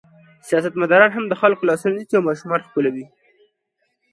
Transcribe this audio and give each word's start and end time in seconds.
سیاستمداران 0.47 1.11
هم 1.13 1.25
د 1.27 1.33
خلکو 1.41 1.67
لاسونه 1.69 1.93
نیسي 1.97 2.15
او 2.17 2.27
ماشومان 2.29 2.61
ښکلوي. 2.67 3.05